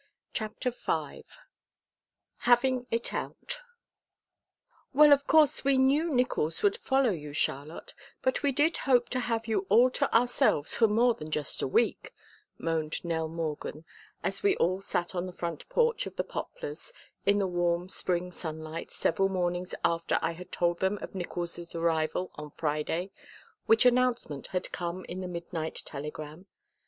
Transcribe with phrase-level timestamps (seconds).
[0.33, 1.25] CHAPTER V
[2.37, 3.59] HAVING IT OUT
[4.93, 7.93] "Well, of course, we knew Nickols would follow you, Charlotte,
[8.23, 11.67] but we did hope to have you all to ourselves for more than just a
[11.67, 12.15] week,"
[12.57, 13.85] moaned Nell Morgan,
[14.23, 16.93] as we all sat on the front porch of the Poplars
[17.27, 22.31] in the warm spring sunlight several mornings after I had told them of Nickols' arrival
[22.33, 23.11] on Friday,
[23.67, 26.47] which announcement had come in the midnight telegram.